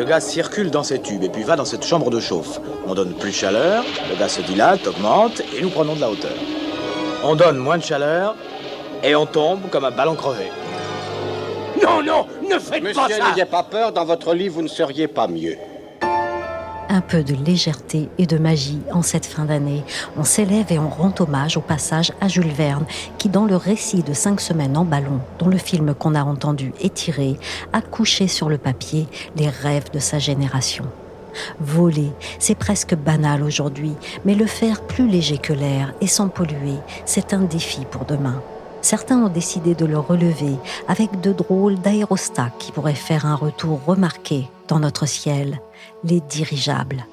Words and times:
Le 0.00 0.06
gaz 0.06 0.26
circule 0.26 0.70
dans 0.70 0.82
ces 0.82 0.98
tubes 0.98 1.22
et 1.24 1.28
puis 1.28 1.42
va 1.42 1.56
dans 1.56 1.66
cette 1.66 1.84
chambre 1.84 2.08
de 2.08 2.20
chauffe. 2.20 2.58
On 2.86 2.94
donne 2.94 3.12
plus 3.12 3.32
de 3.32 3.34
chaleur, 3.34 3.84
le 4.08 4.16
gaz 4.16 4.32
se 4.32 4.40
dilate, 4.40 4.86
augmente 4.86 5.42
et 5.54 5.60
nous 5.60 5.68
prenons 5.68 5.94
de 5.94 6.00
la 6.00 6.10
hauteur. 6.10 6.32
On 7.22 7.34
donne 7.34 7.58
moins 7.58 7.76
de 7.76 7.82
chaleur 7.82 8.34
et 9.04 9.14
on 9.14 9.26
tombe 9.26 9.68
comme 9.68 9.84
un 9.84 9.90
ballon 9.90 10.14
crevé. 10.14 10.50
Non, 11.82 12.02
non, 12.02 12.26
ne 12.42 12.58
faites 12.58 12.82
pas 12.82 12.88
Monsieur, 12.88 13.14
ça 13.14 13.30
n'ayez 13.30 13.44
pas 13.44 13.62
peur, 13.62 13.92
dans 13.92 14.06
votre 14.06 14.32
lit, 14.32 14.48
vous 14.48 14.62
ne 14.62 14.68
seriez 14.68 15.06
pas 15.06 15.28
mieux. 15.28 15.58
Un 16.92 17.02
peu 17.02 17.22
de 17.22 17.36
légèreté 17.36 18.08
et 18.18 18.26
de 18.26 18.36
magie 18.36 18.80
en 18.92 19.02
cette 19.02 19.24
fin 19.24 19.44
d'année. 19.44 19.84
On 20.18 20.24
s'élève 20.24 20.72
et 20.72 20.78
on 20.80 20.88
rend 20.88 21.14
hommage 21.20 21.56
au 21.56 21.60
passage 21.60 22.10
à 22.20 22.26
Jules 22.26 22.50
Verne, 22.50 22.84
qui, 23.16 23.28
dans 23.28 23.44
le 23.44 23.54
récit 23.54 24.02
de 24.02 24.12
Cinq 24.12 24.40
semaines 24.40 24.76
en 24.76 24.84
ballon, 24.84 25.20
dont 25.38 25.46
le 25.46 25.56
film 25.56 25.94
qu'on 25.94 26.16
a 26.16 26.24
entendu 26.24 26.72
est 26.80 26.92
tiré, 26.92 27.38
a 27.72 27.80
couché 27.80 28.26
sur 28.26 28.48
le 28.48 28.58
papier 28.58 29.06
les 29.36 29.48
rêves 29.48 29.92
de 29.92 30.00
sa 30.00 30.18
génération. 30.18 30.84
Voler, 31.60 32.10
c'est 32.40 32.56
presque 32.56 32.96
banal 32.96 33.44
aujourd'hui, 33.44 33.92
mais 34.24 34.34
le 34.34 34.46
faire 34.46 34.80
plus 34.80 35.08
léger 35.08 35.38
que 35.38 35.52
l'air 35.52 35.94
et 36.00 36.08
sans 36.08 36.28
polluer, 36.28 36.78
c'est 37.04 37.32
un 37.34 37.42
défi 37.42 37.84
pour 37.88 38.04
demain. 38.04 38.42
Certains 38.82 39.22
ont 39.22 39.28
décidé 39.28 39.76
de 39.76 39.86
le 39.86 39.98
relever 39.98 40.56
avec 40.88 41.20
de 41.20 41.32
drôles 41.32 41.78
d'aérostats 41.78 42.50
qui 42.58 42.72
pourraient 42.72 42.94
faire 42.94 43.26
un 43.26 43.36
retour 43.36 43.80
remarqué 43.86 44.48
dans 44.66 44.80
notre 44.80 45.06
ciel, 45.06 45.60
les 46.04 46.20
dirigeables. 46.20 47.06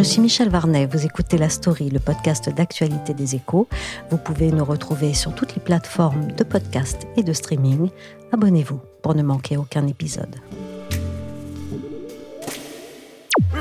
Je 0.00 0.02
suis 0.02 0.22
Michel 0.22 0.48
Varnet, 0.48 0.86
vous 0.86 1.04
écoutez 1.04 1.36
La 1.36 1.50
Story, 1.50 1.90
le 1.90 1.98
podcast 1.98 2.48
d'actualité 2.48 3.12
des 3.12 3.34
échos. 3.34 3.68
Vous 4.10 4.16
pouvez 4.16 4.50
nous 4.50 4.64
retrouver 4.64 5.12
sur 5.12 5.34
toutes 5.34 5.54
les 5.54 5.60
plateformes 5.60 6.32
de 6.32 6.42
podcast 6.42 7.06
et 7.18 7.22
de 7.22 7.34
streaming. 7.34 7.90
Abonnez-vous 8.32 8.80
pour 9.02 9.14
ne 9.14 9.22
manquer 9.22 9.58
aucun 9.58 9.86
épisode. 9.86 10.36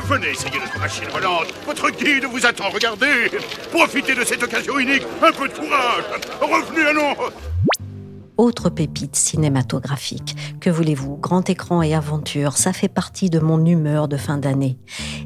Venez 0.09 0.29
essayer 0.29 0.59
notre 0.59 0.79
machine 0.79 1.07
volante. 1.13 1.53
Votre 1.67 1.91
guide 1.91 2.25
vous 2.25 2.43
attend, 2.43 2.69
regardez. 2.71 3.29
Profitez 3.71 4.15
de 4.15 4.23
cette 4.23 4.41
occasion 4.41 4.79
unique. 4.79 5.03
Un 5.21 5.31
peu 5.31 5.47
de 5.47 5.53
courage. 5.53 6.03
Revenez, 6.41 6.87
allons. 6.87 7.15
Autre 8.35 8.71
pépite 8.71 9.15
cinématographique. 9.15 10.35
Que 10.59 10.71
voulez-vous? 10.71 11.17
Grand 11.17 11.47
écran 11.47 11.83
et 11.83 11.93
aventure, 11.93 12.57
ça 12.57 12.73
fait 12.73 12.87
partie 12.87 13.29
de 13.29 13.37
mon 13.37 13.63
humeur 13.63 14.07
de 14.07 14.17
fin 14.17 14.39
d'année. 14.39 14.79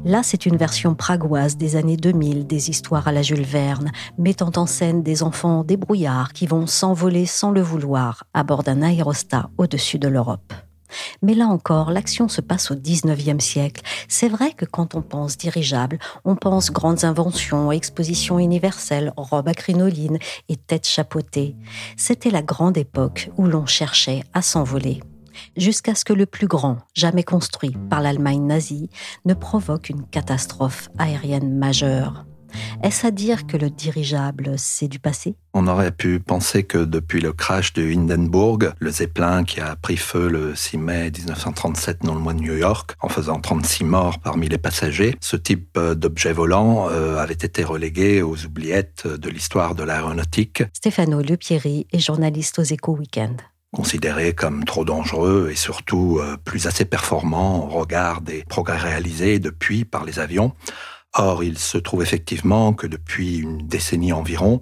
Là, 0.04 0.22
c'est 0.22 0.44
une 0.44 0.58
version 0.58 0.94
pragoise 0.94 1.56
des 1.56 1.76
années 1.76 1.96
2000 1.96 2.46
des 2.46 2.68
histoires 2.68 3.08
à 3.08 3.12
la 3.12 3.22
Jules 3.22 3.40
Verne, 3.40 3.90
mettant 4.18 4.52
en 4.56 4.66
scène 4.66 5.02
des 5.02 5.22
enfants 5.22 5.64
débrouillards 5.64 6.34
qui 6.34 6.46
vont 6.46 6.66
s'envoler 6.66 7.24
sans 7.24 7.52
le 7.52 7.62
vouloir 7.62 8.24
à 8.34 8.42
bord 8.42 8.62
d'un 8.62 8.82
aérostat 8.82 9.48
au-dessus 9.56 9.98
de 9.98 10.08
l'Europe. 10.08 10.52
Mais 11.22 11.34
là 11.34 11.46
encore, 11.46 11.90
l'action 11.90 12.28
se 12.28 12.40
passe 12.40 12.70
au 12.70 12.74
19e 12.74 13.40
siècle. 13.40 13.82
C'est 14.08 14.28
vrai 14.28 14.52
que 14.52 14.64
quand 14.64 14.94
on 14.94 15.02
pense 15.02 15.36
dirigeable, 15.36 15.98
on 16.24 16.36
pense 16.36 16.70
grandes 16.70 17.04
inventions, 17.04 17.72
expositions 17.72 18.38
universelles, 18.38 19.12
robes 19.16 19.48
à 19.48 19.54
crinoline 19.54 20.18
et 20.48 20.56
têtes 20.56 20.86
chapeautées. 20.86 21.56
C'était 21.96 22.30
la 22.30 22.42
grande 22.42 22.76
époque 22.76 23.30
où 23.36 23.46
l'on 23.46 23.66
cherchait 23.66 24.22
à 24.32 24.42
s'envoler. 24.42 25.00
Jusqu'à 25.56 25.94
ce 25.94 26.04
que 26.04 26.12
le 26.12 26.26
plus 26.26 26.46
grand, 26.46 26.78
jamais 26.94 27.24
construit 27.24 27.76
par 27.90 28.00
l'Allemagne 28.00 28.46
nazie, 28.46 28.90
ne 29.24 29.34
provoque 29.34 29.88
une 29.88 30.06
catastrophe 30.06 30.88
aérienne 30.98 31.56
majeure. 31.58 32.24
Est-ce 32.82 33.06
à 33.06 33.10
dire 33.10 33.46
que 33.46 33.56
le 33.56 33.70
dirigeable, 33.70 34.54
c'est 34.56 34.88
du 34.88 34.98
passé? 34.98 35.36
On 35.52 35.66
aurait 35.66 35.92
pu 35.92 36.20
penser 36.20 36.64
que 36.64 36.78
depuis 36.78 37.20
le 37.20 37.32
crash 37.32 37.72
de 37.72 37.82
Hindenburg, 37.82 38.72
le 38.78 38.90
Zeppelin 38.90 39.44
qui 39.44 39.60
a 39.60 39.76
pris 39.76 39.96
feu 39.96 40.28
le 40.28 40.54
6 40.54 40.78
mai 40.78 41.10
1937 41.10 42.02
dans 42.02 42.14
le 42.14 42.20
mois 42.20 42.34
de 42.34 42.40
New 42.40 42.56
York, 42.56 42.96
en 43.00 43.08
faisant 43.08 43.40
36 43.40 43.84
morts 43.84 44.18
parmi 44.18 44.48
les 44.48 44.58
passagers, 44.58 45.16
ce 45.20 45.36
type 45.36 45.78
d'objet 45.78 46.32
volant 46.32 46.88
euh, 46.90 47.18
avait 47.18 47.34
été 47.34 47.64
relégué 47.64 48.22
aux 48.22 48.44
oubliettes 48.44 49.06
de 49.06 49.30
l'histoire 49.30 49.74
de 49.74 49.82
l'aéronautique. 49.82 50.62
Stéphano 50.72 51.20
Lepierry 51.20 51.86
est 51.92 51.98
journaliste 51.98 52.58
aux 52.58 52.64
Échos 52.64 52.96
Weekend 52.96 53.40
considéré 53.74 54.32
comme 54.34 54.64
trop 54.64 54.84
dangereux 54.84 55.48
et 55.50 55.56
surtout 55.56 56.18
euh, 56.20 56.36
plus 56.42 56.66
assez 56.66 56.84
performant 56.84 57.66
au 57.66 57.68
regard 57.68 58.22
des 58.22 58.44
progrès 58.44 58.78
réalisés 58.78 59.38
depuis 59.38 59.84
par 59.84 60.04
les 60.04 60.20
avions. 60.20 60.52
Or, 61.16 61.44
il 61.44 61.58
se 61.58 61.78
trouve 61.78 62.02
effectivement 62.02 62.72
que 62.72 62.86
depuis 62.86 63.38
une 63.38 63.66
décennie 63.66 64.12
environ, 64.12 64.60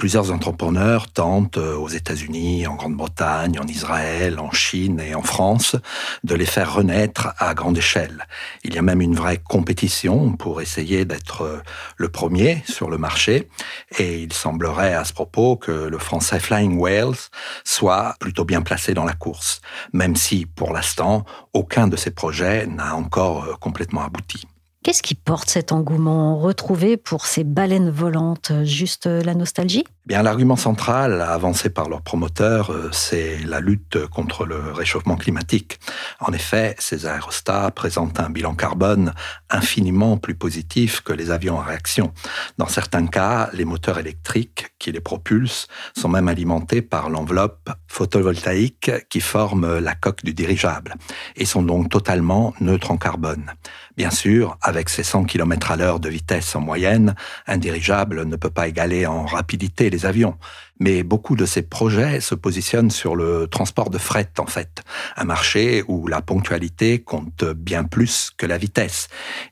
plusieurs 0.00 0.32
entrepreneurs 0.32 1.12
tentent 1.12 1.58
euh, 1.58 1.76
aux 1.76 1.90
États-Unis, 1.90 2.66
en 2.66 2.74
Grande-Bretagne, 2.74 3.58
en 3.60 3.66
Israël, 3.66 4.40
en 4.40 4.50
Chine 4.50 4.98
et 4.98 5.14
en 5.14 5.22
France 5.22 5.76
de 6.24 6.34
les 6.34 6.46
faire 6.46 6.72
renaître 6.72 7.34
à 7.38 7.52
grande 7.52 7.76
échelle. 7.76 8.26
Il 8.64 8.74
y 8.74 8.78
a 8.78 8.82
même 8.82 9.02
une 9.02 9.14
vraie 9.14 9.36
compétition 9.36 10.32
pour 10.32 10.62
essayer 10.62 11.04
d'être 11.04 11.42
euh, 11.42 11.58
le 11.98 12.08
premier 12.08 12.62
sur 12.66 12.88
le 12.88 12.96
marché 12.96 13.50
et 13.98 14.22
il 14.22 14.32
semblerait 14.32 14.94
à 14.94 15.04
ce 15.04 15.12
propos 15.12 15.56
que 15.56 15.70
le 15.70 15.98
français 15.98 16.40
Flying 16.40 16.78
Whales 16.78 17.28
soit 17.64 18.14
plutôt 18.20 18.46
bien 18.46 18.62
placé 18.62 18.94
dans 18.94 19.04
la 19.04 19.12
course, 19.12 19.60
même 19.92 20.16
si 20.16 20.46
pour 20.46 20.72
l'instant 20.72 21.26
aucun 21.52 21.88
de 21.88 21.96
ces 21.96 22.10
projets 22.10 22.66
n'a 22.66 22.96
encore 22.96 23.44
euh, 23.44 23.54
complètement 23.60 24.00
abouti. 24.00 24.46
Qu'est-ce 24.82 25.02
qui 25.02 25.14
porte 25.14 25.50
cet 25.50 25.72
engouement 25.72 26.38
retrouvé 26.38 26.96
pour 26.96 27.26
ces 27.26 27.44
baleines 27.44 27.90
volantes? 27.90 28.50
Juste 28.64 29.04
la 29.04 29.34
nostalgie? 29.34 29.84
Bien, 30.06 30.22
l'argument 30.22 30.56
central 30.56 31.20
avancé 31.20 31.68
par 31.68 31.90
leurs 31.90 32.00
promoteurs, 32.00 32.74
c'est 32.90 33.38
la 33.40 33.60
lutte 33.60 34.06
contre 34.06 34.46
le 34.46 34.72
réchauffement 34.72 35.16
climatique. 35.16 35.78
En 36.18 36.32
effet, 36.32 36.76
ces 36.78 37.04
aérostats 37.04 37.70
présentent 37.72 38.20
un 38.20 38.30
bilan 38.30 38.54
carbone 38.54 39.12
infiniment 39.50 40.16
plus 40.16 40.34
positif 40.34 41.02
que 41.02 41.12
les 41.12 41.30
avions 41.30 41.60
à 41.60 41.64
réaction. 41.64 42.14
Dans 42.56 42.66
certains 42.66 43.06
cas, 43.06 43.50
les 43.52 43.66
moteurs 43.66 43.98
électriques 43.98 44.72
qui 44.78 44.92
les 44.92 45.00
propulsent 45.00 45.68
sont 45.94 46.08
même 46.08 46.26
alimentés 46.26 46.80
par 46.80 47.10
l'enveloppe 47.10 47.68
photovoltaïque 47.86 48.90
qui 49.10 49.20
forme 49.20 49.78
la 49.78 49.94
coque 49.94 50.24
du 50.24 50.32
dirigeable 50.32 50.94
et 51.36 51.44
sont 51.44 51.62
donc 51.62 51.90
totalement 51.90 52.54
neutres 52.60 52.90
en 52.90 52.96
carbone. 52.96 53.52
Bien 53.96 54.10
sûr, 54.10 54.56
avec 54.70 54.88
ses 54.88 55.02
100 55.02 55.24
km 55.24 55.72
à 55.72 55.76
l'heure 55.76 56.00
de 56.00 56.08
vitesse 56.08 56.56
en 56.56 56.60
moyenne, 56.60 57.14
un 57.46 57.58
dirigeable 57.58 58.24
ne 58.24 58.36
peut 58.36 58.48
pas 58.48 58.68
égaler 58.68 59.04
en 59.04 59.26
rapidité 59.26 59.90
les 59.90 60.06
avions. 60.06 60.38
Mais 60.78 61.02
beaucoup 61.02 61.36
de 61.36 61.44
ces 61.44 61.60
projets 61.60 62.20
se 62.20 62.34
positionnent 62.34 62.90
sur 62.90 63.14
le 63.14 63.48
transport 63.48 63.90
de 63.90 63.98
fret, 63.98 64.30
en 64.38 64.46
fait. 64.46 64.82
Un 65.16 65.24
marché 65.24 65.84
où 65.88 66.06
la 66.06 66.22
ponctualité 66.22 67.00
compte 67.00 67.44
bien 67.44 67.84
plus 67.84 68.30
que 68.38 68.46
la 68.46 68.56
vitesse 68.56 69.08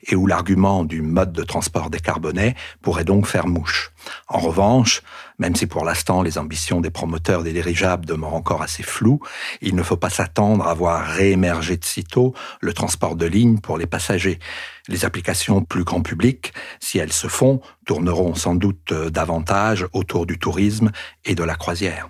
et 0.07 0.15
où 0.15 0.25
l'argument 0.25 0.83
du 0.83 1.03
mode 1.03 1.33
de 1.33 1.43
transport 1.43 1.91
décarboné 1.91 2.55
pourrait 2.81 3.05
donc 3.05 3.27
faire 3.27 3.45
mouche. 3.45 3.91
En 4.27 4.39
revanche, 4.39 5.03
même 5.39 5.55
si 5.55 5.65
pour 5.65 5.85
l'instant 5.85 6.21
les 6.21 6.37
ambitions 6.37 6.81
des 6.81 6.89
promoteurs 6.89 7.43
des 7.43 7.53
dirigeables 7.53 8.05
demeurent 8.05 8.35
encore 8.35 8.61
assez 8.61 8.83
floues, 8.83 9.19
il 9.61 9.75
ne 9.75 9.83
faut 9.83 9.97
pas 9.97 10.09
s'attendre 10.09 10.67
à 10.67 10.73
voir 10.73 11.05
réémerger 11.05 11.77
de 11.77 11.85
sitôt 11.85 12.33
le 12.61 12.73
transport 12.73 13.15
de 13.15 13.25
ligne 13.25 13.59
pour 13.59 13.77
les 13.77 13.87
passagers. 13.87 14.39
Les 14.87 15.05
applications 15.05 15.63
plus 15.63 15.83
grand 15.83 16.01
public, 16.01 16.53
si 16.79 16.97
elles 16.97 17.13
se 17.13 17.27
font, 17.27 17.61
tourneront 17.85 18.35
sans 18.35 18.55
doute 18.55 18.93
davantage 18.93 19.87
autour 19.93 20.25
du 20.25 20.37
tourisme 20.37 20.91
et 21.25 21.35
de 21.35 21.43
la 21.43 21.55
croisière. 21.55 22.09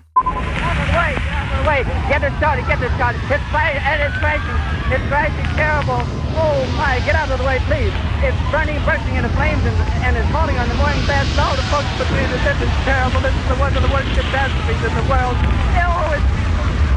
Wait, 1.68 1.84
get 2.08 2.24
it 2.24 2.32
started, 2.40 2.64
get 2.66 2.80
it 2.80 2.92
started. 2.96 3.20
It's 3.28 3.44
fire 3.52 3.76
and 3.76 4.00
it's 4.00 4.16
crashing. 4.16 4.58
It's 4.88 5.04
crashing 5.12 5.48
terrible. 5.56 6.00
Oh 6.40 6.56
my, 6.76 7.00
get 7.04 7.14
out 7.14 7.30
of 7.30 7.38
the 7.38 7.44
way, 7.44 7.60
please. 7.68 7.92
It's 8.24 8.38
burning, 8.50 8.80
bursting 8.88 9.16
into 9.16 9.28
flames 9.36 9.60
and, 9.64 9.76
and 10.06 10.16
it's 10.16 10.28
falling 10.32 10.56
on 10.56 10.68
the 10.68 10.76
mooring 10.80 11.00
fast. 11.04 11.28
All 11.36 11.54
the 11.56 11.66
folks 11.68 11.90
between 12.00 12.28
us, 12.32 12.42
this 12.44 12.58
is 12.64 12.72
terrible. 12.88 13.20
This 13.20 13.36
is 13.36 13.46
the 13.48 13.58
one 13.60 13.76
of 13.76 13.82
the 13.82 13.92
worst 13.92 14.08
catastrophes 14.16 14.80
in 14.80 14.92
the 14.96 15.06
world. 15.10 15.36
Oh, 15.84 16.16
it's, 16.16 16.28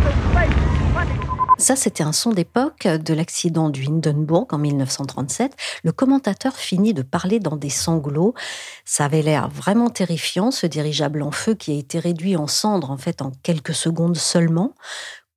it's, 0.07 1.23
it's, 1.27 1.32
Ça, 1.57 1.75
c'était 1.75 2.03
un 2.03 2.11
son 2.11 2.31
d'époque 2.31 2.87
de 2.87 3.13
l'accident 3.13 3.69
du 3.69 3.85
Hindenburg 3.85 4.47
en 4.51 4.57
1937. 4.57 5.55
Le 5.83 5.91
commentateur 5.91 6.55
finit 6.55 6.93
de 6.93 7.03
parler 7.03 7.39
dans 7.39 7.55
des 7.55 7.69
sanglots. 7.69 8.33
Ça 8.85 9.05
avait 9.05 9.21
l'air 9.21 9.49
vraiment 9.49 9.89
terrifiant, 9.89 10.51
ce 10.51 10.65
dirigeable 10.65 11.21
en 11.21 11.31
feu 11.31 11.53
qui 11.53 11.71
a 11.71 11.75
été 11.75 11.99
réduit 11.99 12.35
en 12.35 12.47
cendres 12.47 12.91
en 12.91 12.97
fait 12.97 13.21
en 13.21 13.31
quelques 13.43 13.75
secondes 13.75 14.17
seulement. 14.17 14.73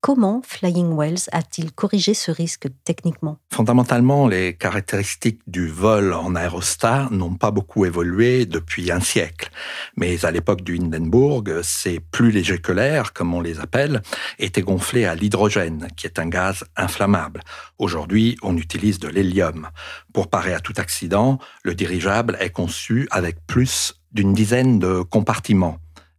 Comment 0.07 0.41
Flying 0.47 0.97
Wells 0.97 1.29
a-t-il 1.33 1.73
corrigé 1.73 2.15
ce 2.15 2.31
risque 2.31 2.69
techniquement? 2.85 3.39
Fondamentalement, 3.53 4.29
les 4.29 4.55
caractéristiques 4.55 5.41
du 5.49 5.67
vol 5.67 6.13
en 6.13 6.37
aérostat 6.37 7.09
n'ont 7.11 7.35
pas 7.35 7.51
beaucoup 7.51 7.87
évolué 7.87 8.47
depuis 8.47 8.93
un 8.93 9.01
siècle. 9.01 9.51
Mais 9.97 10.25
à 10.25 10.31
l'époque 10.31 10.63
du 10.63 10.79
Hindenburg, 10.79 11.61
ces 11.65 11.99
plus 11.99 12.31
légers 12.31 12.61
que 12.61 12.71
l'air, 12.71 13.15
comme 13.15 13.35
on 13.35 13.41
les 13.41 13.59
appelle, 13.59 14.01
étaient 14.39 14.63
gonflés 14.63 15.07
à 15.07 15.17
l'hydrogène, 15.17 15.89
qui 15.97 16.07
est 16.07 16.21
un 16.21 16.29
gaz 16.29 16.63
inflammable. 16.77 17.41
Aujourd'hui, 17.79 18.37
on 18.43 18.57
utilise 18.57 19.01
de 19.01 19.09
l'hélium. 19.09 19.71
Pour 20.13 20.31
parer 20.31 20.55
à 20.55 20.61
tout 20.61 20.75
accident, 20.77 21.41
le 21.65 21.75
dirigeable 21.75 22.37
est 22.39 22.51
conçu 22.51 23.09
avec 23.11 23.45
plus 23.49 24.01
d'une 24.13 24.35
dizaine 24.35 24.79
de 24.79 25.03
compartiments. 25.03 25.79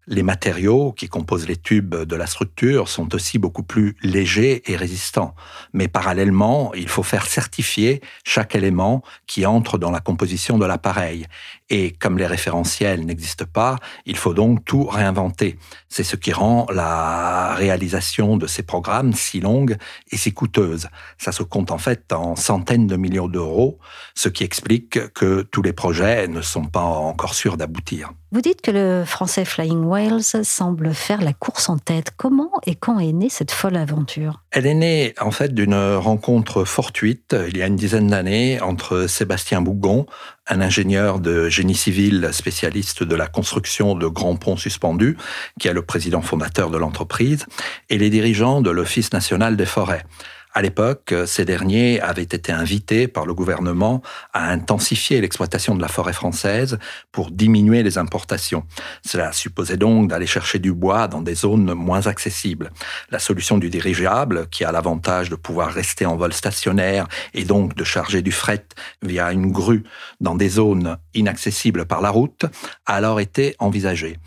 Les 0.09 0.23
matériaux 0.23 0.93
qui 0.93 1.09
composent 1.09 1.49
les 1.49 1.57
tubes 1.57 1.95
de 1.95 2.15
la 2.15 2.27
structure 2.27 2.87
sont 2.87 3.13
aussi 3.13 3.39
beaucoup 3.39 3.63
plus 3.63 3.97
légers 4.01 4.63
et 4.71 4.77
résistants. 4.77 5.35
Mais 5.73 5.89
parallèlement, 5.89 6.73
il 6.75 6.87
faut 6.87 7.03
faire 7.03 7.25
certifier 7.25 8.01
chaque 8.23 8.55
élément 8.55 9.03
qui 9.25 9.45
entre 9.45 9.77
dans 9.77 9.91
la 9.91 9.99
composition 9.99 10.57
de 10.57 10.65
l'appareil. 10.65 11.25
Et 11.69 11.91
comme 11.91 12.17
les 12.17 12.25
référentiels 12.25 13.05
n'existent 13.05 13.45
pas, 13.51 13.75
il 14.05 14.15
faut 14.15 14.33
donc 14.33 14.63
tout 14.63 14.85
réinventer. 14.85 15.57
C'est 15.89 16.05
ce 16.05 16.15
qui 16.15 16.31
rend 16.31 16.67
la 16.73 17.53
réalisation 17.55 18.37
de 18.37 18.47
ces 18.47 18.63
programmes 18.63 19.11
si 19.11 19.41
longue 19.41 19.75
et 20.11 20.15
si 20.15 20.33
coûteuse. 20.33 20.87
Ça 21.17 21.33
se 21.33 21.43
compte 21.43 21.69
en 21.71 21.77
fait 21.77 22.13
en 22.13 22.37
centaines 22.37 22.87
de 22.87 22.95
millions 22.95 23.27
d'euros, 23.27 23.77
ce 24.15 24.29
qui 24.29 24.45
explique 24.45 25.11
que 25.13 25.41
tous 25.41 25.61
les 25.61 25.73
projets 25.73 26.29
ne 26.29 26.41
sont 26.41 26.65
pas 26.65 26.79
encore 26.79 27.33
sûrs 27.33 27.57
d'aboutir. 27.57 28.11
Vous 28.31 28.41
dites 28.41 28.61
que 28.61 28.71
le 28.71 29.05
français 29.05 29.45
Flying 29.45 29.85
Whales 29.97 30.45
semble 30.45 30.93
faire 30.93 31.21
la 31.23 31.33
course 31.33 31.69
en 31.69 31.79
tête. 31.79 32.11
Comment 32.15 32.51
et 32.67 32.75
quand 32.75 32.99
est 32.99 33.13
née 33.13 33.29
cette 33.29 33.49
folle 33.49 33.77
aventure? 33.77 34.43
Elle 34.51 34.67
est 34.67 34.75
née 34.75 35.15
en 35.19 35.31
fait 35.31 35.55
d'une 35.55 35.73
rencontre 35.95 36.65
fortuite 36.65 37.35
il 37.49 37.57
y 37.57 37.63
a 37.63 37.65
une 37.65 37.75
dizaine 37.75 38.05
d'années 38.05 38.61
entre 38.61 39.07
Sébastien 39.07 39.59
Bougon, 39.59 40.05
un 40.45 40.61
ingénieur 40.61 41.19
de 41.19 41.49
génie 41.49 41.73
civil 41.73 42.29
spécialiste 42.31 43.01
de 43.01 43.15
la 43.15 43.25
construction 43.25 43.95
de 43.95 44.05
grands 44.05 44.35
ponts 44.35 44.55
suspendus, 44.55 45.17
qui 45.59 45.67
est 45.67 45.73
le 45.73 45.81
président 45.81 46.21
fondateur 46.21 46.69
de 46.69 46.77
l'entreprise, 46.77 47.47
et 47.89 47.97
les 47.97 48.11
dirigeants 48.11 48.61
de 48.61 48.69
l'Office 48.69 49.11
national 49.13 49.57
des 49.57 49.65
forêts. 49.65 50.03
À 50.57 50.61
l'époque, 50.63 51.13
ces 51.27 51.45
derniers 51.45 52.01
avaient 52.01 52.23
été 52.23 52.51
invités 52.51 53.07
par 53.07 53.27
le 53.27 53.35
gouvernement 53.35 54.01
à 54.33 54.49
intensifier 54.49 55.21
l'exploitation 55.21 55.75
de 55.75 55.81
la 55.83 55.87
forêt 55.87 56.13
française 56.13 56.79
pour 57.11 57.29
diminuer 57.29 57.83
les 57.83 57.99
importations. 57.99 58.63
Cela 59.05 59.33
supposait 59.33 59.77
donc 59.77 60.09
d'aller 60.09 60.25
chercher 60.25 60.57
du 60.57 60.73
bois 60.73 61.07
dans 61.07 61.21
des 61.21 61.35
zones 61.35 61.75
moins 61.75 62.07
accessibles. 62.07 62.71
La 63.11 63.19
solution 63.19 63.59
du 63.59 63.69
dirigeable, 63.69 64.47
qui 64.49 64.65
a 64.65 64.71
l'avantage 64.71 65.29
de 65.29 65.35
pouvoir 65.35 65.69
rester 65.69 66.07
en 66.07 66.15
vol 66.15 66.33
stationnaire 66.33 67.07
et 67.35 67.43
donc 67.43 67.75
de 67.75 67.83
charger 67.83 68.23
du 68.23 68.31
fret 68.31 68.65
via 69.03 69.31
une 69.31 69.51
grue 69.51 69.83
dans 70.21 70.33
des 70.33 70.49
zones 70.49 70.97
inaccessibles 71.13 71.85
par 71.85 72.01
la 72.01 72.09
route, 72.09 72.45
a 72.87 72.95
alors 72.95 73.19
été 73.19 73.55
envisagée. 73.59 74.17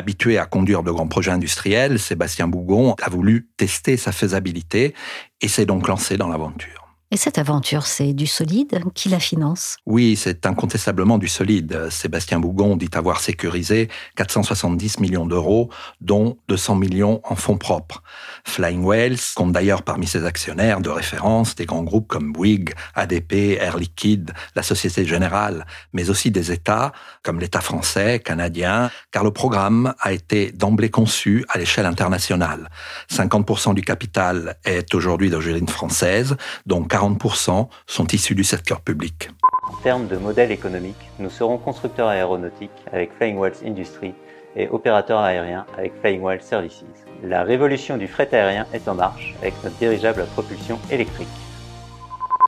Habitué 0.00 0.38
à 0.38 0.46
conduire 0.46 0.82
de 0.82 0.90
grands 0.90 1.08
projets 1.08 1.30
industriels, 1.30 1.98
Sébastien 1.98 2.48
Bougon 2.48 2.94
a 3.02 3.10
voulu 3.10 3.50
tester 3.58 3.98
sa 3.98 4.12
faisabilité 4.12 4.94
et 5.42 5.46
s'est 5.46 5.66
donc 5.66 5.88
lancé 5.88 6.16
dans 6.16 6.28
l'aventure. 6.28 6.79
Et 7.12 7.16
cette 7.16 7.38
aventure, 7.38 7.86
c'est 7.86 8.12
du 8.12 8.28
solide 8.28 8.82
Qui 8.94 9.08
la 9.08 9.18
finance? 9.18 9.78
Oui, 9.84 10.14
c'est 10.14 10.46
incontestablement 10.46 11.18
du 11.18 11.26
solide. 11.26 11.88
Sébastien 11.90 12.38
Bougon 12.38 12.76
dit 12.76 12.88
avoir 12.92 13.18
sécurisé 13.18 13.88
470 14.14 15.00
millions 15.00 15.26
d'euros, 15.26 15.70
dont 16.00 16.38
200 16.46 16.76
millions 16.76 17.20
en 17.24 17.34
fonds 17.34 17.58
propres. 17.58 18.04
Flying 18.44 18.84
Whales 18.84 19.16
compte 19.34 19.50
d'ailleurs 19.50 19.82
parmi 19.82 20.06
ses 20.06 20.24
actionnaires 20.24 20.80
de 20.80 20.88
référence 20.88 21.56
des 21.56 21.66
grands 21.66 21.82
groupes 21.82 22.06
comme 22.06 22.32
Bouygues, 22.32 22.74
ADP, 22.94 23.58
Air 23.60 23.76
Liquide, 23.76 24.30
la 24.54 24.62
Société 24.62 25.04
Générale, 25.04 25.66
mais 25.92 26.10
aussi 26.10 26.30
des 26.30 26.52
États 26.52 26.92
comme 27.24 27.40
l'État 27.40 27.60
français, 27.60 28.20
canadien, 28.20 28.88
car 29.10 29.24
le 29.24 29.32
programme 29.32 29.94
a 29.98 30.12
été 30.12 30.52
d'emblée 30.52 30.90
conçu 30.90 31.44
à 31.48 31.58
l'échelle 31.58 31.86
internationale. 31.86 32.70
50% 33.12 33.74
du 33.74 33.82
capital 33.82 34.58
est 34.64 34.94
aujourd'hui 34.94 35.28
d'origine 35.28 35.66
française, 35.66 36.36
donc 36.66 36.99
40% 37.00 37.66
sont 37.86 38.06
issus 38.08 38.34
du 38.34 38.44
secteur 38.44 38.82
public. 38.82 39.30
En 39.66 39.76
termes 39.82 40.06
de 40.06 40.16
modèle 40.18 40.52
économique, 40.52 41.00
nous 41.18 41.30
serons 41.30 41.56
constructeurs 41.56 42.08
aéronautiques 42.08 42.70
avec 42.92 43.10
Flying 43.16 43.38
Whales 43.38 43.54
Industry 43.64 44.12
et 44.54 44.68
opérateurs 44.68 45.20
aériens 45.20 45.64
avec 45.78 45.94
Flying 46.00 46.20
Whales 46.20 46.42
Services. 46.42 46.84
La 47.22 47.42
révolution 47.42 47.96
du 47.96 48.06
fret 48.06 48.28
aérien 48.32 48.66
est 48.74 48.86
en 48.86 48.94
marche 48.94 49.34
avec 49.40 49.54
notre 49.64 49.76
dirigeable 49.78 50.20
à 50.20 50.26
propulsion 50.26 50.78
électrique. 50.90 51.28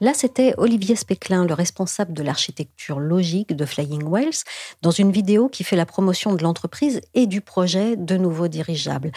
Là, 0.03 0.13
c'était 0.15 0.53
Olivier 0.59 0.97
Speclin, 0.97 1.47
le 1.47 1.55
responsable 1.55 2.13
de 2.13 2.23
l'architecture 2.23 2.99
logique 2.99 3.57
de 3.57 3.65
Flying 3.65 4.03
Whales, 4.03 4.43
dans 4.83 4.91
une 4.91 5.13
vidéo 5.13 5.49
qui 5.49 5.65
fait 5.65 5.77
la 5.77 5.87
promotion 5.87 6.35
de 6.35 6.43
l'entreprise 6.43 7.01
et 7.15 7.27
du 7.27 7.41
projet 7.41 7.97
de 7.97 8.17
nouveaux 8.19 8.49
dirigeables. 8.49 9.13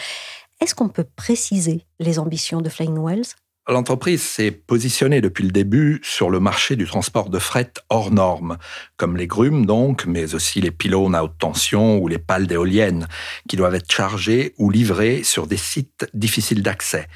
Est-ce 0.62 0.74
qu'on 0.74 0.88
peut 0.88 1.06
préciser 1.16 1.84
les 1.98 2.18
ambitions 2.18 2.62
de 2.62 2.70
Flying 2.70 2.96
Whales? 2.96 3.26
L'entreprise 3.68 4.22
s'est 4.22 4.52
positionnée 4.52 5.20
depuis 5.20 5.42
le 5.42 5.50
début 5.50 5.98
sur 6.04 6.30
le 6.30 6.38
marché 6.38 6.76
du 6.76 6.86
transport 6.86 7.30
de 7.30 7.40
fret 7.40 7.72
hors 7.90 8.12
normes, 8.12 8.58
comme 8.96 9.16
les 9.16 9.26
grumes 9.26 9.66
donc, 9.66 10.06
mais 10.06 10.36
aussi 10.36 10.60
les 10.60 10.70
pylônes 10.70 11.16
à 11.16 11.24
haute 11.24 11.36
tension 11.36 11.98
ou 11.98 12.06
les 12.06 12.18
pales 12.18 12.46
d'éoliennes, 12.46 13.08
qui 13.48 13.56
doivent 13.56 13.74
être 13.74 13.90
chargés 13.90 14.54
ou 14.58 14.70
livrés 14.70 15.24
sur 15.24 15.48
des 15.48 15.56
sites 15.56 16.08
difficiles 16.14 16.62
d'accès. 16.62 17.08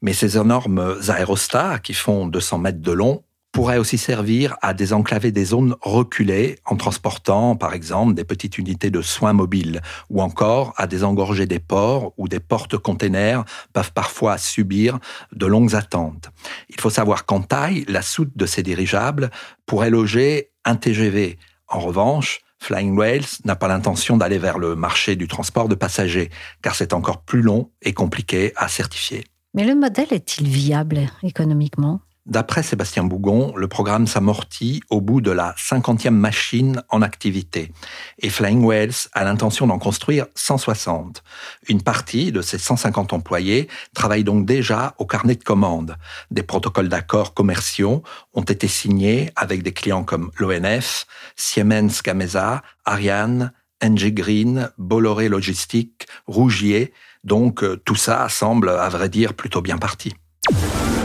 Mais 0.00 0.14
ces 0.14 0.38
énormes 0.38 0.98
aérostats, 1.08 1.78
qui 1.78 1.92
font 1.92 2.26
200 2.26 2.56
mètres 2.56 2.80
de 2.80 2.92
long, 2.92 3.22
pourrait 3.58 3.78
aussi 3.78 3.98
servir 3.98 4.56
à 4.62 4.72
désenclaver 4.72 5.32
des 5.32 5.46
zones 5.46 5.74
reculées 5.80 6.60
en 6.64 6.76
transportant, 6.76 7.56
par 7.56 7.74
exemple, 7.74 8.14
des 8.14 8.22
petites 8.22 8.56
unités 8.56 8.92
de 8.92 9.02
soins 9.02 9.32
mobiles 9.32 9.80
ou 10.10 10.22
encore 10.22 10.74
à 10.76 10.86
désengorger 10.86 11.44
des 11.44 11.58
ports 11.58 12.12
où 12.18 12.28
des 12.28 12.38
portes-containers 12.38 13.44
peuvent 13.72 13.92
parfois 13.92 14.38
subir 14.38 15.00
de 15.32 15.44
longues 15.44 15.74
attentes. 15.74 16.30
Il 16.68 16.80
faut 16.80 16.88
savoir 16.88 17.26
qu'en 17.26 17.40
taille, 17.40 17.84
la 17.88 18.00
soute 18.00 18.30
de 18.36 18.46
ces 18.46 18.62
dirigeables 18.62 19.28
pourrait 19.66 19.90
loger 19.90 20.52
un 20.64 20.76
TGV. 20.76 21.36
En 21.66 21.80
revanche, 21.80 22.42
Flying 22.60 22.96
Whales 22.96 23.26
n'a 23.44 23.56
pas 23.56 23.66
l'intention 23.66 24.16
d'aller 24.16 24.38
vers 24.38 24.58
le 24.58 24.76
marché 24.76 25.16
du 25.16 25.26
transport 25.26 25.68
de 25.68 25.74
passagers, 25.74 26.30
car 26.62 26.76
c'est 26.76 26.92
encore 26.92 27.22
plus 27.22 27.42
long 27.42 27.72
et 27.82 27.92
compliqué 27.92 28.52
à 28.54 28.68
certifier. 28.68 29.24
Mais 29.52 29.64
le 29.64 29.74
modèle 29.74 30.12
est-il 30.12 30.46
viable 30.46 31.00
économiquement? 31.24 32.02
D'après 32.28 32.62
Sébastien 32.62 33.04
Bougon, 33.04 33.54
le 33.56 33.68
programme 33.68 34.06
s'amortit 34.06 34.82
au 34.90 35.00
bout 35.00 35.22
de 35.22 35.30
la 35.30 35.54
50e 35.56 36.10
machine 36.10 36.82
en 36.90 37.00
activité. 37.00 37.72
Et 38.18 38.28
Flying 38.28 38.62
Whales 38.62 39.08
a 39.14 39.24
l'intention 39.24 39.66
d'en 39.66 39.78
construire 39.78 40.26
160. 40.34 41.22
Une 41.70 41.80
partie 41.80 42.30
de 42.30 42.42
ces 42.42 42.58
150 42.58 43.14
employés 43.14 43.66
travaille 43.94 44.24
donc 44.24 44.44
déjà 44.44 44.94
au 44.98 45.06
carnet 45.06 45.36
de 45.36 45.42
commandes. 45.42 45.96
Des 46.30 46.42
protocoles 46.42 46.90
d'accords 46.90 47.32
commerciaux 47.32 48.02
ont 48.34 48.42
été 48.42 48.68
signés 48.68 49.32
avec 49.34 49.62
des 49.62 49.72
clients 49.72 50.04
comme 50.04 50.30
l'ONF, 50.36 51.06
Siemens 51.34 52.02
Gamesa, 52.04 52.62
Ariane, 52.84 53.52
NG 53.82 54.12
Green, 54.12 54.70
Bolloré 54.76 55.30
Logistique, 55.30 56.06
Rougier. 56.26 56.92
Donc 57.24 57.64
euh, 57.64 57.80
tout 57.86 57.96
ça 57.96 58.28
semble, 58.28 58.68
à 58.68 58.90
vrai 58.90 59.08
dire, 59.08 59.32
plutôt 59.32 59.62
bien 59.62 59.78
parti 59.78 60.14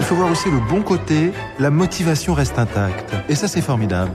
il 0.04 0.06
faut 0.06 0.16
voir 0.16 0.30
aussi 0.30 0.52
le 0.52 0.60
bon 0.60 0.82
côté, 0.82 1.32
la 1.60 1.70
motivation 1.70 2.34
reste 2.34 2.60
intacte. 2.60 3.16
Et 3.30 3.36
ça, 3.36 3.48
c'est 3.48 3.62
formidable. 3.62 4.12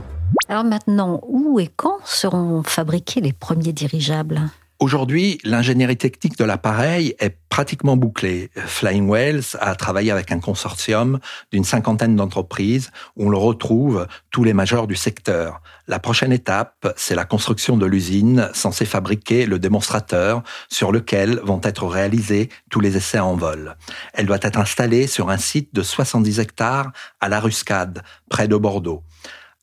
Alors 0.47 0.63
maintenant, 0.63 1.19
où 1.27 1.59
et 1.59 1.67
quand 1.75 1.97
seront 2.05 2.61
fabriqués 2.61 3.21
les 3.21 3.33
premiers 3.33 3.73
dirigeables? 3.73 4.39
Aujourd'hui, 4.79 5.39
l'ingénierie 5.43 5.97
technique 5.97 6.37
de 6.37 6.45
l'appareil 6.45 7.13
est 7.19 7.37
pratiquement 7.49 7.97
bouclée. 7.97 8.49
Flying 8.55 9.09
Whales 9.09 9.43
a 9.59 9.75
travaillé 9.75 10.09
avec 10.09 10.31
un 10.31 10.39
consortium 10.39 11.19
d'une 11.51 11.65
cinquantaine 11.65 12.15
d'entreprises 12.15 12.89
où 13.17 13.25
on 13.25 13.29
le 13.29 13.37
retrouve 13.37 14.07
tous 14.31 14.45
les 14.45 14.53
majeurs 14.53 14.87
du 14.87 14.95
secteur. 14.95 15.59
La 15.89 15.99
prochaine 15.99 16.31
étape, 16.31 16.93
c'est 16.95 17.13
la 17.13 17.25
construction 17.25 17.75
de 17.75 17.85
l'usine 17.85 18.49
censée 18.53 18.85
fabriquer 18.85 19.45
le 19.45 19.59
démonstrateur 19.59 20.43
sur 20.69 20.93
lequel 20.93 21.41
vont 21.43 21.59
être 21.61 21.85
réalisés 21.85 22.47
tous 22.69 22.79
les 22.79 22.95
essais 22.95 23.19
en 23.19 23.35
vol. 23.35 23.75
Elle 24.13 24.27
doit 24.27 24.39
être 24.41 24.59
installée 24.59 25.07
sur 25.07 25.29
un 25.29 25.37
site 25.37 25.75
de 25.75 25.83
70 25.83 26.39
hectares 26.39 26.93
à 27.19 27.27
La 27.27 27.41
Ruscade, 27.41 28.01
près 28.29 28.47
de 28.47 28.55
Bordeaux. 28.55 29.03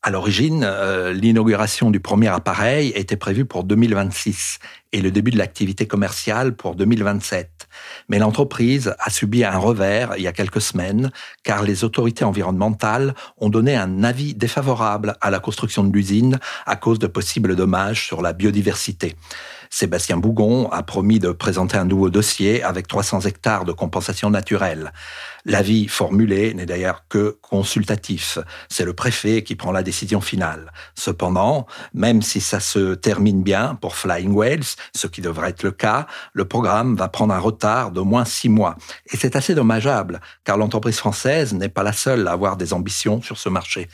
À 0.03 0.11
l'origine, 0.11 0.63
euh, 0.63 1.11
l'inauguration 1.11 1.89
du 1.91 1.99
premier 1.99 2.27
appareil 2.27 2.93
était 2.95 3.17
prévue 3.17 3.45
pour 3.45 3.63
2026 3.63 4.59
et 4.91 5.01
le 5.01 5.11
début 5.11 5.31
de 5.31 5.37
l'activité 5.37 5.87
commerciale 5.87 6.55
pour 6.55 6.75
2027. 6.75 7.67
Mais 8.09 8.19
l'entreprise 8.19 8.93
a 8.99 9.09
subi 9.09 9.43
un 9.43 9.57
revers 9.57 10.13
il 10.17 10.23
y 10.23 10.27
a 10.27 10.33
quelques 10.33 10.61
semaines 10.61 11.11
car 11.43 11.63
les 11.63 11.83
autorités 11.83 12.25
environnementales 12.25 13.13
ont 13.37 13.49
donné 13.49 13.75
un 13.75 14.03
avis 14.03 14.33
défavorable 14.33 15.15
à 15.21 15.29
la 15.29 15.39
construction 15.39 15.83
de 15.83 15.93
l'usine 15.93 16.39
à 16.65 16.75
cause 16.75 16.99
de 16.99 17.07
possibles 17.07 17.55
dommages 17.55 18.05
sur 18.05 18.21
la 18.21 18.33
biodiversité. 18.33 19.15
Sébastien 19.69 20.17
Bougon 20.17 20.69
a 20.69 20.83
promis 20.83 21.19
de 21.19 21.31
présenter 21.31 21.77
un 21.77 21.85
nouveau 21.85 22.09
dossier 22.09 22.63
avec 22.63 22.87
300 22.87 23.21
hectares 23.21 23.65
de 23.65 23.73
compensation 23.73 24.29
naturelle. 24.29 24.93
L'avis 25.45 25.87
formulé 25.87 26.53
n'est 26.53 26.65
d'ailleurs 26.65 27.03
que 27.09 27.37
consultatif. 27.41 28.37
C'est 28.69 28.85
le 28.85 28.93
préfet 28.93 29.43
qui 29.43 29.55
prend 29.55 29.71
la 29.71 29.83
décision 29.83 30.21
finale. 30.21 30.71
Cependant, 30.95 31.67
même 31.93 32.21
si 32.21 32.41
ça 32.41 32.59
se 32.59 32.95
termine 32.95 33.43
bien 33.43 33.75
pour 33.75 33.95
Flying 33.95 34.33
Whales, 34.33 34.75
ce 34.95 35.07
qui 35.07 35.21
devrait 35.21 35.49
être 35.49 35.63
le 35.63 35.71
cas, 35.71 36.07
le 36.33 36.45
programme 36.45 36.95
va 36.95 37.07
prendre 37.07 37.33
un 37.33 37.39
retard 37.39 37.91
d'au 37.91 38.05
moins 38.05 38.25
six 38.25 38.49
mois. 38.49 38.75
Et 39.11 39.17
c'est 39.17 39.35
assez 39.35 39.55
dommageable, 39.55 40.21
car 40.43 40.57
l'entreprise 40.57 40.97
française 40.97 41.53
n'est 41.53 41.69
pas 41.69 41.83
la 41.83 41.93
seule 41.93 42.27
à 42.27 42.31
avoir 42.31 42.57
des 42.57 42.73
ambitions 42.73 43.21
sur 43.21 43.37
ce 43.37 43.49
marché. 43.49 43.89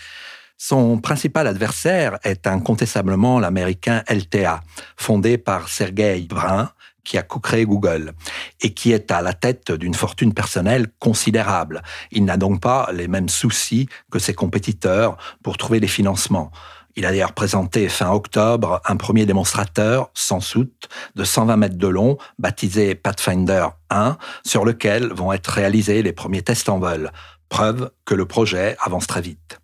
Son 0.57 0.97
principal 0.99 1.47
adversaire 1.47 2.19
est 2.23 2.47
incontestablement 2.47 3.39
l'américain 3.39 4.03
LTA, 4.09 4.61
fondé 4.95 5.37
par 5.37 5.67
Sergey 5.67 6.25
Brin, 6.29 6.71
qui 7.03 7.17
a 7.17 7.21
co-créé 7.21 7.65
Google 7.65 8.13
et 8.61 8.73
qui 8.73 8.91
est 8.91 9.11
à 9.11 9.21
la 9.21 9.33
tête 9.33 9.71
d'une 9.71 9.93
fortune 9.93 10.33
personnelle 10.33 10.87
considérable. 10.99 11.81
Il 12.11 12.25
n'a 12.25 12.37
donc 12.37 12.61
pas 12.61 12.89
les 12.93 13.07
mêmes 13.07 13.29
soucis 13.29 13.89
que 14.09 14.19
ses 14.19 14.33
compétiteurs 14.33 15.17
pour 15.43 15.57
trouver 15.57 15.79
les 15.79 15.87
financements. 15.87 16.51
Il 16.95 17.05
a 17.05 17.09
d'ailleurs 17.09 17.33
présenté 17.33 17.89
fin 17.89 18.11
octobre 18.11 18.79
un 18.85 18.97
premier 18.97 19.25
démonstrateur 19.25 20.11
sans 20.13 20.39
soute 20.39 20.89
de 21.15 21.23
120 21.23 21.57
mètres 21.57 21.77
de 21.77 21.87
long, 21.87 22.17
baptisé 22.37 22.93
Pathfinder 22.93 23.65
1, 23.89 24.17
sur 24.45 24.63
lequel 24.63 25.11
vont 25.11 25.33
être 25.33 25.47
réalisés 25.47 26.03
les 26.03 26.13
premiers 26.13 26.43
tests 26.43 26.69
en 26.69 26.77
vol. 26.77 27.11
Preuve 27.49 27.89
que 28.05 28.13
le 28.13 28.25
projet 28.25 28.77
avance 28.79 29.07
très 29.07 29.21
vite. 29.21 29.59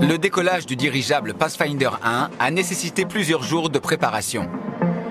Le 0.00 0.18
décollage 0.18 0.66
du 0.66 0.74
dirigeable 0.74 1.34
Pathfinder 1.34 1.90
1 2.02 2.30
a 2.38 2.50
nécessité 2.50 3.04
plusieurs 3.04 3.44
jours 3.44 3.70
de 3.70 3.78
préparation. 3.78 4.48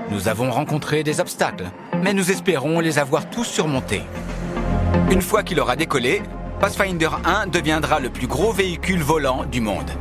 Nous 0.09 0.27
avons 0.27 0.51
rencontré 0.51 1.03
des 1.03 1.21
obstacles, 1.21 1.71
mais 2.01 2.13
nous 2.13 2.29
espérons 2.29 2.81
les 2.81 2.99
avoir 2.99 3.29
tous 3.29 3.45
surmontés. 3.45 4.03
Une 5.09 5.21
fois 5.21 5.43
qu'il 5.43 5.61
aura 5.61 5.77
décollé, 5.77 6.21
Pathfinder 6.59 7.09
1 7.23 7.47
deviendra 7.47 7.99
le 7.99 8.09
plus 8.09 8.27
gros 8.27 8.51
véhicule 8.51 9.01
volant 9.01 9.45
du 9.45 9.61
monde. 9.61 9.91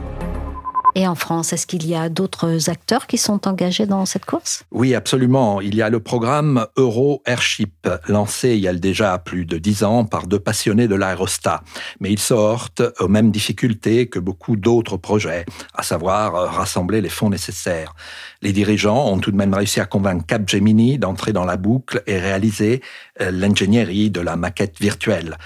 Et 0.95 1.07
en 1.07 1.15
France, 1.15 1.53
est-ce 1.55 1.67
qu'il 1.67 1.87
y 1.87 1.95
a 1.95 2.11
d'autres 2.11 2.69
acteurs 2.69 3.07
qui 3.07 3.17
sont 3.17 3.49
engagés 3.49 3.87
dans 3.87 4.05
cette 4.05 4.27
course? 4.27 4.65
Oui, 4.71 4.95
absolument. 4.95 5.61
Il 5.63 5.75
y 5.75 5.81
a 5.81 5.89
le 5.89 6.01
programme 6.01 6.67
Euro 6.77 7.23
Airship, 7.25 7.89
lancé 8.09 8.51
il 8.51 8.61
y 8.61 8.69
a 8.69 8.75
déjà 8.75 9.17
plus 9.19 9.47
de 9.47 9.57
dix 9.57 9.85
ans 9.85 10.05
par 10.05 10.27
deux 10.27 10.39
passionnés 10.39 10.89
de 10.89 10.95
l'aérostat. 10.95 11.63
Mais 12.01 12.13
il 12.13 12.19
se 12.19 12.35
heurte 12.35 12.83
aux 13.01 13.09
mêmes 13.09 13.31
difficultés 13.31 14.09
que 14.09 14.19
beaucoup 14.19 14.57
d'autres 14.57 14.99
projets, 14.99 15.47
à 15.75 15.83
savoir 15.83 16.35
euh, 16.35 16.47
rassembler 16.47 17.01
les 17.01 17.09
fonds 17.09 17.31
nécessaires. 17.31 17.95
Les 18.43 18.53
dirigeants 18.53 19.09
ont 19.09 19.19
tout 19.19 19.31
de 19.31 19.37
même 19.37 19.55
réussi 19.55 19.81
à 19.81 19.87
convaincre 19.87 20.27
Capgemini 20.27 20.99
d'entrer 20.99 21.33
dans 21.33 21.45
la 21.45 21.57
boucle 21.57 22.03
et 22.07 22.19
réaliser 22.19 22.83
euh, 23.21 23.31
l'ingénierie 23.31 24.11
de 24.11 24.21
la 24.21 24.37
maquette 24.37 24.79
virtuelle. 24.79 25.39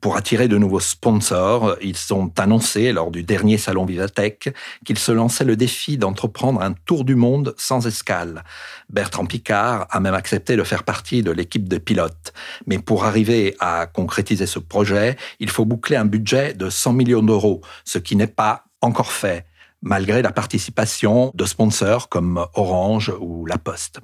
Pour 0.00 0.16
attirer 0.16 0.48
de 0.48 0.56
nouveaux 0.56 0.80
sponsors, 0.80 1.76
ils 1.82 2.14
ont 2.14 2.32
annoncé 2.38 2.92
lors 2.92 3.10
du 3.10 3.22
dernier 3.22 3.58
salon 3.58 3.84
Vivatech 3.84 4.48
qu'ils 4.84 4.98
se 4.98 5.12
lançaient 5.12 5.44
le 5.44 5.56
défi 5.56 5.98
d'entreprendre 5.98 6.62
un 6.62 6.72
tour 6.72 7.04
du 7.04 7.16
monde 7.16 7.54
sans 7.58 7.86
escale. 7.86 8.42
Bertrand 8.88 9.26
Picard 9.26 9.86
a 9.90 10.00
même 10.00 10.14
accepté 10.14 10.56
de 10.56 10.64
faire 10.64 10.84
partie 10.84 11.22
de 11.22 11.30
l'équipe 11.30 11.68
de 11.68 11.76
pilotes. 11.76 12.32
Mais 12.66 12.78
pour 12.78 13.04
arriver 13.04 13.56
à 13.60 13.86
concrétiser 13.86 14.46
ce 14.46 14.58
projet, 14.58 15.16
il 15.38 15.50
faut 15.50 15.66
boucler 15.66 15.96
un 15.96 16.06
budget 16.06 16.54
de 16.54 16.70
100 16.70 16.94
millions 16.94 17.22
d'euros, 17.22 17.60
ce 17.84 17.98
qui 17.98 18.16
n'est 18.16 18.26
pas 18.26 18.64
encore 18.80 19.12
fait 19.12 19.44
malgré 19.82 20.20
la 20.20 20.30
participation 20.30 21.32
de 21.34 21.44
sponsors 21.46 22.08
comme 22.08 22.46
Orange 22.54 23.12
ou 23.20 23.46
La 23.46 23.56
Poste. 23.56 24.00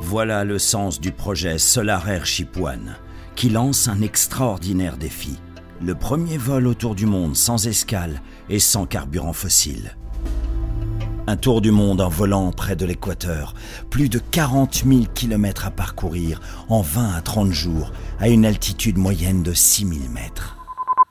Voilà 0.00 0.44
le 0.44 0.58
sens 0.58 1.00
du 1.00 1.10
projet 1.10 1.58
Solar 1.58 2.08
Airship 2.08 2.56
One 2.56 2.96
qui 3.36 3.50
lance 3.50 3.86
un 3.86 4.00
extraordinaire 4.00 4.96
défi. 4.96 5.38
Le 5.82 5.94
premier 5.94 6.38
vol 6.38 6.66
autour 6.66 6.94
du 6.94 7.04
monde 7.04 7.36
sans 7.36 7.66
escale 7.66 8.22
et 8.48 8.58
sans 8.58 8.86
carburant 8.86 9.34
fossile. 9.34 9.94
Un 11.28 11.36
tour 11.36 11.60
du 11.60 11.70
monde 11.70 12.00
en 12.00 12.08
volant 12.08 12.50
près 12.50 12.76
de 12.76 12.86
l'équateur, 12.86 13.54
plus 13.90 14.08
de 14.08 14.18
40 14.18 14.84
000 14.86 15.04
km 15.14 15.66
à 15.66 15.70
parcourir 15.70 16.40
en 16.68 16.80
20 16.80 17.14
à 17.14 17.20
30 17.20 17.52
jours 17.52 17.92
à 18.20 18.28
une 18.28 18.46
altitude 18.46 18.96
moyenne 18.96 19.42
de 19.42 19.52
6 19.52 19.86
000 19.86 20.00
mètres. 20.12 20.56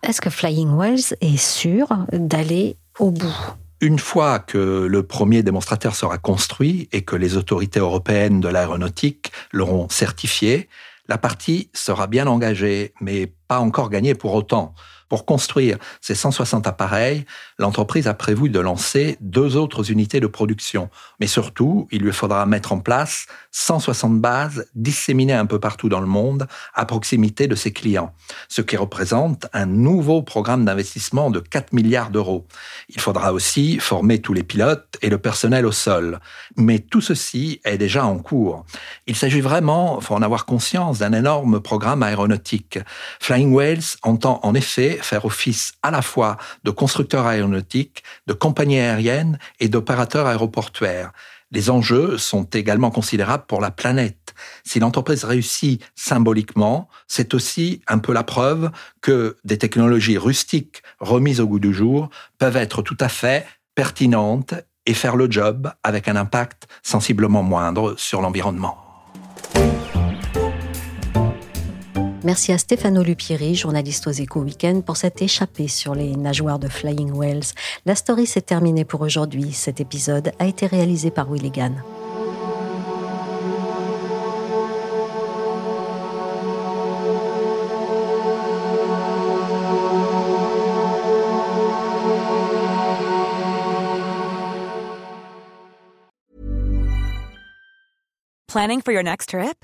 Est-ce 0.01 0.22
que 0.22 0.29
Flying 0.29 0.75
Wells 0.75 1.15
est 1.22 1.38
sûr 1.38 1.88
d'aller 2.12 2.77
au 2.98 3.12
bout? 3.12 3.55
Une 3.82 4.00
fois 4.00 4.39
que 4.39 4.88
le 4.89 5.03
premier 5.03 5.44
démonstrateur 5.44 5.96
sera 5.96 6.17
construit 6.17 6.88
et 6.91 7.01
que 7.03 7.15
les 7.15 7.38
autorités 7.38 7.79
européennes 7.79 8.39
de 8.39 8.48
l'aéronautique 8.48 9.32
l'auront 9.51 9.89
certifié, 9.89 10.70
la 11.08 11.18
partie 11.18 11.70
sera 11.74 12.08
bien 12.08 12.28
engagée, 12.28 12.94
mais 13.02 13.34
pas 13.48 13.60
encore 13.60 13.90
gagnée 13.90 14.16
pour 14.16 14.34
autant. 14.34 14.74
Pour 15.08 15.26
construire 15.26 15.78
ces 16.02 16.16
160 16.16 16.68
appareils, 16.68 17.26
l'entreprise 17.60 18.08
a 18.08 18.14
prévu 18.14 18.50
de 18.50 18.60
lancer 18.60 19.18
deux 19.22 19.56
autres 19.56 19.92
unités 19.92 20.20
de 20.20 20.28
production. 20.28 20.90
Mais 21.20 21.28
surtout, 21.28 21.88
il 21.92 22.02
lui 22.02 22.12
faudra 22.12 22.46
mettre 22.46 22.74
en 22.74 22.80
place 22.80 23.28
160 23.52 24.20
bases 24.20 24.68
disséminées 24.74 25.34
un 25.34 25.46
peu 25.46 25.60
partout 25.60 25.90
dans 25.90 26.00
le 26.00 26.08
monde 26.08 26.48
à 26.74 26.86
proximité 26.86 27.48
de 27.48 27.56
ses 27.56 27.72
clients, 27.72 28.14
ce 28.50 28.62
qui 28.62 28.78
représente 28.78 29.46
un 29.54 29.66
nouveau 29.66 30.24
programme 30.24 30.66
d'investissement 30.66 31.30
de 31.30 31.40
4 31.40 31.74
milliards 31.74 32.10
d'euros. 32.10 32.48
Il 32.90 33.00
faudra 33.00 33.32
aussi 33.32 33.80
former 33.80 34.20
tous 34.20 34.34
les 34.34 34.44
pilotes 34.44 34.98
et 35.02 35.10
le 35.10 35.18
personnel 35.18 35.66
au 35.66 35.72
sol. 35.72 36.20
Mais 36.58 36.80
tout 36.80 37.02
ceci 37.02 37.62
est 37.64 37.78
déjà 37.78 38.06
en 38.06 38.18
cours. 38.18 38.66
Il 39.08 39.16
s'agit 39.16 39.42
vraiment, 39.42 40.02
faut 40.02 40.16
en 40.16 40.22
avoir 40.22 40.46
conscience, 40.46 41.00
d'un 41.00 41.14
énorme 41.14 41.60
programme 41.60 42.04
aéronautique. 42.04 42.80
Flying 43.20 43.54
Whales 43.54 43.98
entend 44.04 44.40
en 44.44 44.54
effet 44.54 44.95
faire 45.02 45.25
office 45.25 45.74
à 45.84 45.92
la 45.92 46.02
fois 46.02 46.38
de 46.64 46.72
constructeur 46.72 47.25
aéronautique, 47.25 48.04
de 48.28 48.34
compagnie 48.34 48.80
aérienne 48.80 49.40
et 49.60 49.70
d'opérateur 49.70 50.28
aéroportuaire. 50.28 51.12
Les 51.52 51.70
enjeux 51.70 52.18
sont 52.18 52.44
également 52.44 52.92
considérables 52.92 53.46
pour 53.48 53.62
la 53.62 53.72
planète. 53.72 54.34
Si 54.64 54.80
l'entreprise 54.80 55.24
réussit 55.24 55.82
symboliquement, 55.96 56.90
c'est 57.08 57.34
aussi 57.34 57.82
un 57.88 58.00
peu 58.00 58.14
la 58.14 58.24
preuve 58.24 58.72
que 59.02 59.38
des 59.46 59.58
technologies 59.58 60.18
rustiques 60.18 60.82
remises 61.00 61.40
au 61.40 61.48
goût 61.48 61.60
du 61.60 61.74
jour 61.74 62.10
peuvent 62.40 62.58
être 62.58 62.82
tout 62.82 62.98
à 63.00 63.10
fait 63.10 63.46
pertinentes 63.75 64.56
et 64.86 64.94
faire 64.94 65.16
le 65.16 65.30
job 65.30 65.72
avec 65.84 66.08
un 66.08 66.16
impact 66.16 66.68
sensiblement 66.84 67.44
moindre 67.44 67.96
sur 67.98 68.22
l'environnement. 68.22 68.78
Merci 72.25 72.51
à 72.51 72.58
Stefano 72.58 73.03
Lupieri, 73.03 73.53
journaliste 73.53 74.08
aux 74.08 74.12
Échos 74.12 74.39
Weekend, 74.39 74.84
pour 74.84 74.98
cette 74.98 75.22
échappée 75.22 75.67
sur 75.67 75.94
les 75.94 76.15
nageoires 76.15 76.58
de 76.58 76.67
Flying 76.67 77.12
Whales. 77.12 77.53
La 77.86 77.94
story 77.94 78.25
s'est 78.25 78.41
terminée 78.41 78.84
pour 78.84 79.01
aujourd'hui. 79.01 79.53
Cet 79.53 79.79
épisode 79.79 80.32
a 80.39 80.48
été 80.48 80.65
réalisé 80.65 81.12
par 81.12 81.29
Willigan. 81.29 81.75
Planning 98.48 98.82
for 98.82 98.94
your 98.94 99.03
next 99.03 99.29
trip? 99.29 99.63